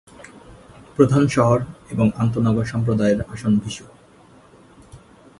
প্রধান 0.95 1.23
শহর 1.27 1.59
এবং 1.89 2.07
আন্তঃনগর 2.15 2.65
সম্প্রদায়ের 2.65 3.19
আসন 3.33 3.53
ভিসু। 3.59 3.85